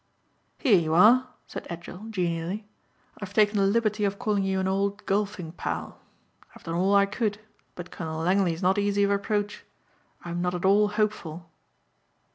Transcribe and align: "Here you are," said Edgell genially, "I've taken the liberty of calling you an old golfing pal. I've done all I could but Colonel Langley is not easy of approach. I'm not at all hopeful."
"Here 0.57 0.79
you 0.79 0.95
are," 0.95 1.29
said 1.45 1.67
Edgell 1.69 2.09
genially, 2.09 2.67
"I've 3.21 3.35
taken 3.35 3.57
the 3.59 3.67
liberty 3.67 4.03
of 4.03 4.17
calling 4.17 4.43
you 4.43 4.59
an 4.59 4.67
old 4.67 5.05
golfing 5.05 5.51
pal. 5.51 6.01
I've 6.55 6.63
done 6.63 6.73
all 6.73 6.95
I 6.95 7.05
could 7.05 7.39
but 7.75 7.91
Colonel 7.91 8.23
Langley 8.23 8.53
is 8.53 8.63
not 8.63 8.79
easy 8.79 9.03
of 9.03 9.11
approach. 9.11 9.63
I'm 10.25 10.41
not 10.41 10.55
at 10.55 10.65
all 10.65 10.87
hopeful." 10.87 11.51